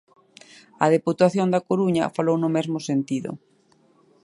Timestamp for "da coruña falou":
1.53-2.37